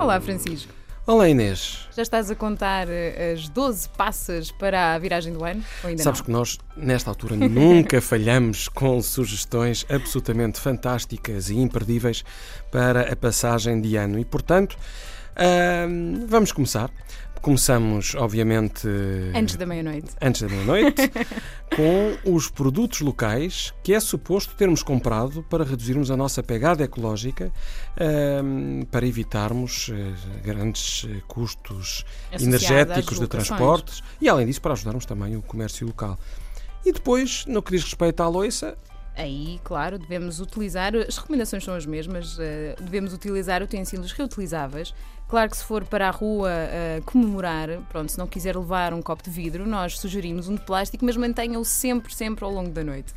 Olá, 0.00 0.18
Francisco. 0.18 0.72
Olá 1.06 1.28
Inês. 1.28 1.86
Já 1.94 2.02
estás 2.02 2.30
a 2.30 2.34
contar 2.34 2.88
eh, 2.88 3.34
as 3.34 3.50
12 3.50 3.86
passas 3.90 4.50
para 4.50 4.94
a 4.94 4.98
viragem 4.98 5.30
do 5.30 5.44
ano? 5.44 5.62
Ou 5.84 5.90
ainda 5.90 6.02
Sabes 6.02 6.20
não? 6.20 6.24
que 6.24 6.30
nós, 6.30 6.58
nesta 6.74 7.10
altura, 7.10 7.36
nunca 7.36 8.00
falhamos 8.02 8.66
com 8.66 9.02
sugestões 9.02 9.84
absolutamente 9.90 10.58
fantásticas 10.58 11.50
e 11.50 11.58
imperdíveis 11.58 12.24
para 12.72 13.12
a 13.12 13.14
passagem 13.14 13.78
de 13.78 13.94
ano. 13.96 14.18
E, 14.18 14.24
portanto, 14.24 14.74
ahm, 15.36 16.26
vamos 16.26 16.52
começar. 16.52 16.90
Começamos, 17.40 18.14
obviamente. 18.16 18.86
Antes 19.34 19.56
da 19.56 19.64
meia-noite. 19.64 20.10
antes 20.20 20.42
da 20.42 20.48
meia-noite, 20.48 21.10
com 21.74 22.34
os 22.34 22.50
produtos 22.50 23.00
locais 23.00 23.72
que 23.82 23.94
é 23.94 24.00
suposto 24.00 24.54
termos 24.54 24.82
comprado 24.82 25.42
para 25.44 25.64
reduzirmos 25.64 26.10
a 26.10 26.16
nossa 26.18 26.42
pegada 26.42 26.84
ecológica, 26.84 27.50
ahm, 27.98 28.82
para 28.90 29.06
evitarmos 29.06 29.90
eh, 29.90 30.12
grandes 30.44 31.06
eh, 31.08 31.22
custos 31.26 32.04
Associado 32.30 32.44
energéticos 32.44 33.18
de 33.18 33.26
transportes 33.26 34.02
e, 34.20 34.28
além 34.28 34.46
disso, 34.46 34.60
para 34.60 34.74
ajudarmos 34.74 35.06
também 35.06 35.34
o 35.34 35.40
comércio 35.40 35.86
local. 35.86 36.18
E 36.84 36.92
depois, 36.92 37.46
no 37.46 37.62
que 37.62 37.72
diz 37.72 37.84
respeito 37.84 38.22
à 38.22 38.28
loiça, 38.28 38.76
Aí, 39.20 39.60
claro, 39.62 39.98
devemos 39.98 40.40
utilizar, 40.40 40.96
as 40.96 41.18
recomendações 41.18 41.62
são 41.62 41.74
as 41.74 41.84
mesmas, 41.84 42.38
eh, 42.40 42.74
devemos 42.80 43.12
utilizar 43.12 43.62
utensílios 43.62 44.12
reutilizáveis. 44.12 44.94
Claro 45.28 45.50
que 45.50 45.58
se 45.58 45.64
for 45.64 45.84
para 45.84 46.08
a 46.08 46.10
rua 46.10 46.50
eh, 46.50 47.02
comemorar, 47.04 47.68
pronto, 47.90 48.10
se 48.10 48.18
não 48.18 48.26
quiser 48.26 48.56
levar 48.56 48.94
um 48.94 49.02
copo 49.02 49.22
de 49.22 49.28
vidro, 49.28 49.66
nós 49.66 49.98
sugerimos 49.98 50.48
um 50.48 50.54
de 50.54 50.62
plástico, 50.62 51.04
mas 51.04 51.18
mantenha-o 51.18 51.64
sempre, 51.66 52.14
sempre 52.14 52.46
ao 52.46 52.50
longo 52.50 52.70
da 52.70 52.82
noite. 52.82 53.12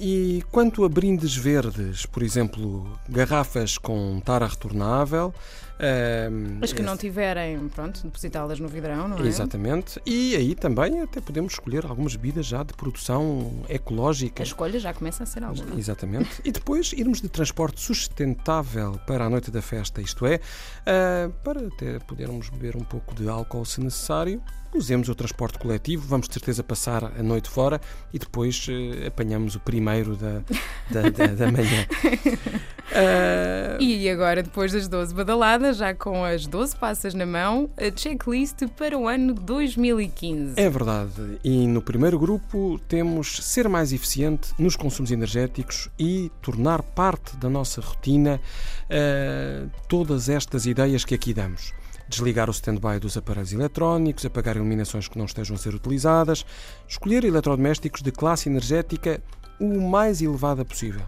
E 0.00 0.44
quanto 0.52 0.84
a 0.84 0.88
brindes 0.88 1.34
verdes, 1.36 2.06
por 2.06 2.22
exemplo, 2.22 2.98
garrafas 3.08 3.76
com 3.76 4.20
tara 4.24 4.46
retornável. 4.46 5.34
ahm, 5.80 6.58
As 6.62 6.72
que 6.72 6.82
não 6.82 6.96
tiverem, 6.96 7.68
pronto, 7.68 8.02
depositá-las 8.04 8.60
no 8.60 8.68
vidrão, 8.68 9.08
não 9.08 9.18
é? 9.18 9.26
Exatamente. 9.26 10.00
E 10.06 10.36
aí 10.36 10.54
também 10.54 11.00
até 11.00 11.20
podemos 11.20 11.54
escolher 11.54 11.84
algumas 11.84 12.14
bebidas 12.14 12.46
já 12.46 12.62
de 12.62 12.74
produção 12.74 13.64
ecológica. 13.68 14.42
A 14.42 14.46
escolha 14.46 14.78
já 14.78 14.94
começa 14.94 15.24
a 15.24 15.26
ser 15.26 15.42
alguma. 15.42 15.76
Exatamente. 15.76 16.40
E 16.44 16.52
depois 16.52 16.92
irmos 16.92 17.20
de 17.20 17.28
transporte 17.28 17.80
sustentável 17.80 19.00
para 19.04 19.24
a 19.24 19.30
noite 19.30 19.50
da 19.50 19.60
festa, 19.62 20.00
isto 20.00 20.24
é, 20.26 20.38
ah, 20.86 21.28
para 21.42 21.66
até 21.66 21.98
podermos 22.00 22.48
beber 22.50 22.76
um 22.76 22.84
pouco 22.84 23.14
de 23.16 23.28
álcool 23.28 23.64
se 23.64 23.80
necessário. 23.80 24.40
Usemos 24.74 25.08
o 25.08 25.14
transporte 25.14 25.58
coletivo, 25.58 26.06
vamos 26.06 26.28
de 26.28 26.34
certeza 26.34 26.62
passar 26.62 27.04
a 27.04 27.22
noite 27.22 27.48
fora 27.48 27.80
e 28.12 28.18
depois 28.18 28.66
eh, 28.68 29.06
apanhamos 29.06 29.54
o 29.54 29.60
primeiro 29.60 30.14
da, 30.16 30.42
da, 30.90 31.08
da, 31.08 31.26
da 31.26 31.52
manhã. 31.52 31.86
Ah, 32.90 33.76
E 33.80 34.08
agora, 34.08 34.42
depois 34.42 34.72
das 34.72 34.88
12 34.88 35.14
badaladas, 35.14 35.76
já 35.76 35.94
com 35.94 36.24
as 36.24 36.46
12 36.46 36.76
passas 36.76 37.14
na 37.14 37.26
mão, 37.26 37.70
a 37.76 37.94
checklist 37.94 38.66
para 38.76 38.96
o 38.96 39.06
ano 39.06 39.34
2015. 39.34 40.54
É 40.56 40.70
verdade. 40.70 41.38
E 41.44 41.66
no 41.66 41.82
primeiro 41.82 42.18
grupo 42.18 42.80
temos 42.88 43.44
ser 43.44 43.68
mais 43.68 43.92
eficiente 43.92 44.52
nos 44.58 44.74
consumos 44.74 45.10
energéticos 45.10 45.88
e 45.98 46.30
tornar 46.40 46.82
parte 46.82 47.36
da 47.36 47.48
nossa 47.50 47.80
rotina 47.80 48.40
eh, 48.88 49.66
todas 49.86 50.28
estas 50.28 50.66
ideias 50.66 51.04
que 51.04 51.14
aqui 51.14 51.34
damos. 51.34 51.72
Desligar 52.08 52.48
o 52.48 52.52
stand-by 52.52 52.98
dos 52.98 53.16
aparelhos 53.16 53.52
eletrónicos, 53.52 54.24
apagar 54.24 54.56
iluminações 54.56 55.08
que 55.08 55.18
não 55.18 55.26
estejam 55.26 55.56
a 55.56 55.58
ser 55.58 55.74
utilizadas, 55.74 56.44
escolher 56.88 57.24
eletrodomésticos 57.24 58.02
de 58.02 58.10
classe 58.10 58.48
energética 58.48 59.20
o 59.60 59.80
mais 59.80 60.22
elevada 60.22 60.64
possível. 60.64 61.02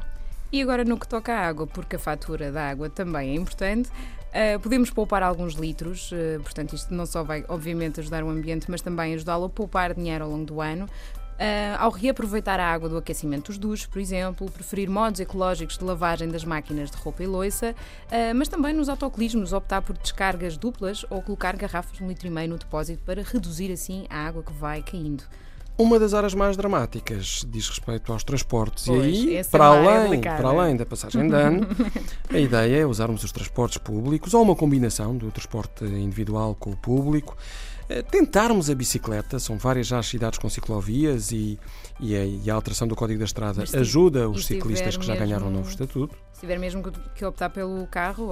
E 0.52 0.60
agora 0.60 0.84
no 0.84 0.98
que 0.98 1.06
toca 1.06 1.32
à 1.32 1.46
água, 1.46 1.66
porque 1.66 1.96
a 1.96 1.98
fatura 1.98 2.50
da 2.50 2.68
água 2.68 2.90
também 2.90 3.30
é 3.30 3.34
importante, 3.34 3.88
ah, 4.32 4.58
podemos 4.60 4.90
poupar 4.90 5.22
alguns 5.22 5.54
litros, 5.54 6.10
ah, 6.12 6.40
portanto, 6.40 6.74
isto 6.74 6.92
não 6.94 7.06
só 7.06 7.22
vai, 7.24 7.44
obviamente, 7.48 8.00
ajudar 8.00 8.22
o 8.22 8.28
ambiente, 8.28 8.70
mas 8.70 8.80
também 8.80 9.14
ajudá-lo 9.14 9.46
a 9.46 9.48
poupar 9.48 9.94
dinheiro 9.94 10.24
ao 10.24 10.30
longo 10.30 10.44
do 10.44 10.60
ano. 10.60 10.88
Ah, 11.42 11.82
ao 11.82 11.90
reaproveitar 11.90 12.60
a 12.60 12.70
água 12.70 12.86
do 12.86 12.98
aquecimento 12.98 13.46
dos 13.46 13.56
duches, 13.56 13.86
por 13.86 13.98
exemplo, 13.98 14.50
preferir 14.50 14.90
modos 14.90 15.20
ecológicos 15.20 15.78
de 15.78 15.84
lavagem 15.84 16.28
das 16.28 16.44
máquinas 16.44 16.90
de 16.90 16.98
roupa 16.98 17.22
e 17.22 17.26
loiça, 17.26 17.74
ah, 18.10 18.34
mas 18.34 18.46
também 18.46 18.74
nos 18.74 18.90
autocolismos 18.90 19.54
optar 19.54 19.80
por 19.80 19.96
descargas 19.96 20.58
duplas 20.58 21.06
ou 21.08 21.22
colocar 21.22 21.56
garrafas 21.56 21.96
de 21.96 22.04
um 22.04 22.08
litro 22.08 22.26
e 22.26 22.30
meio 22.30 22.50
no 22.50 22.58
depósito 22.58 23.02
para 23.06 23.22
reduzir 23.22 23.72
assim 23.72 24.04
a 24.10 24.18
água 24.26 24.42
que 24.42 24.52
vai 24.52 24.82
caindo. 24.82 25.24
Uma 25.78 25.98
das 25.98 26.12
áreas 26.12 26.34
mais 26.34 26.58
dramáticas 26.58 27.42
diz 27.48 27.66
respeito 27.70 28.12
aos 28.12 28.22
transportes. 28.22 28.84
Pois, 28.84 29.16
e 29.16 29.28
aí, 29.28 29.36
essa 29.36 29.50
para 29.50 29.64
é 29.64 29.78
além, 29.78 30.20
para 30.20 30.48
além 30.48 30.76
da 30.76 30.84
passagem 30.84 31.26
de 31.26 31.34
ano, 31.34 31.66
a 32.28 32.38
ideia 32.38 32.82
é 32.82 32.84
usarmos 32.84 33.24
os 33.24 33.32
transportes 33.32 33.78
públicos 33.78 34.34
ou 34.34 34.42
uma 34.42 34.54
combinação 34.54 35.16
do 35.16 35.30
transporte 35.30 35.86
individual 35.86 36.54
com 36.54 36.72
o 36.72 36.76
público. 36.76 37.34
Eh, 37.90 38.02
Tentarmos 38.02 38.70
a 38.70 38.74
bicicleta, 38.74 39.38
são 39.38 39.58
várias 39.58 39.86
já 39.86 39.98
as 39.98 40.06
cidades 40.06 40.38
com 40.38 40.48
ciclovias 40.48 41.32
e, 41.32 41.58
e, 41.98 42.14
a, 42.16 42.24
e 42.24 42.50
a 42.50 42.54
alteração 42.54 42.86
do 42.88 42.94
Código 42.96 43.18
da 43.18 43.24
Estrada 43.24 43.66
se- 43.66 43.76
ajuda 43.76 44.28
os 44.28 44.46
ciclistas 44.46 44.96
que 44.96 45.04
já 45.04 45.14
ganharam 45.16 45.46
um 45.46 45.50
mesmo- 45.50 45.58
novo 45.58 45.70
estatuto. 45.70 46.16
Se 46.32 46.40
tiver 46.40 46.58
mesmo 46.58 46.82
que- 47.14 47.24
optar 47.24 47.50
pelo 47.50 47.86
carro, 47.88 48.30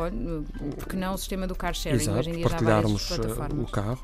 porque 0.76 0.96
não 0.96 1.14
o 1.14 1.18
sistema 1.18 1.46
do 1.46 1.54
car 1.54 1.74
sharing? 1.74 1.98
Exato, 2.00 2.18
Hoje 2.20 2.30
em 2.30 2.32
dia 2.34 2.48
partilharmos 2.48 3.10
eh, 3.10 3.60
o 3.62 3.66
carro. 3.66 3.98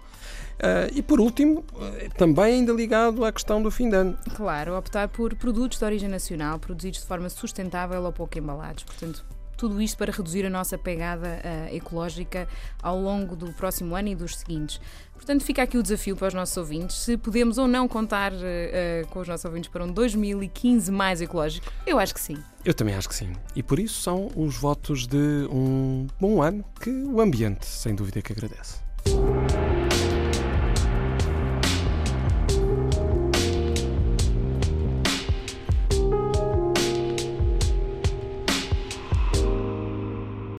Eh, 0.58 0.90
e 0.96 1.02
por 1.02 1.20
último, 1.20 1.64
eh, 1.98 2.08
também 2.16 2.56
ainda 2.56 2.72
ligado 2.72 3.24
à 3.24 3.32
questão 3.32 3.62
do 3.62 3.70
fim 3.70 3.88
de 3.88 3.96
ano. 3.96 4.18
Claro, 4.36 4.76
optar 4.76 5.08
por 5.08 5.34
produtos 5.36 5.78
de 5.78 5.84
origem 5.84 6.08
nacional, 6.08 6.58
produzidos 6.58 7.00
de 7.00 7.06
forma 7.06 7.28
sustentável 7.30 8.02
ou 8.04 8.12
pouco 8.12 8.36
embalados. 8.38 8.84
Portanto, 8.84 9.24
tudo 9.56 9.80
isto 9.80 9.96
para 9.96 10.12
reduzir 10.12 10.44
a 10.46 10.50
nossa 10.50 10.76
pegada 10.76 11.40
eh, 11.42 11.76
ecológica 11.76 12.48
ao 12.82 13.00
longo 13.00 13.34
do 13.36 13.52
próximo 13.52 13.94
ano 13.94 14.08
e 14.08 14.14
dos 14.14 14.36
seguintes. 14.36 14.80
Portanto, 15.14 15.44
fica 15.44 15.62
aqui 15.62 15.78
o 15.78 15.82
desafio 15.82 16.16
para 16.16 16.28
os 16.28 16.34
nossos 16.34 16.56
ouvintes, 16.56 16.96
se 16.96 17.16
podemos 17.16 17.56
ou 17.56 17.66
não 17.66 17.88
contar 17.88 18.32
eh, 18.34 19.04
com 19.10 19.20
os 19.20 19.28
nossos 19.28 19.44
ouvintes 19.44 19.70
para 19.70 19.84
um 19.84 19.92
2015 19.92 20.90
mais 20.92 21.20
ecológico. 21.20 21.66
Eu 21.86 21.98
acho 21.98 22.12
que 22.12 22.20
sim. 22.20 22.36
Eu 22.64 22.74
também 22.74 22.94
acho 22.94 23.08
que 23.08 23.14
sim. 23.14 23.32
E 23.54 23.62
por 23.62 23.78
isso 23.78 24.02
são 24.02 24.28
os 24.36 24.56
votos 24.56 25.06
de 25.06 25.48
um 25.50 26.06
bom 26.20 26.42
ano 26.42 26.64
que 26.80 26.90
o 26.90 27.20
ambiente, 27.20 27.66
sem 27.66 27.94
dúvida, 27.94 28.20
que 28.20 28.32
agradece. 28.32 28.84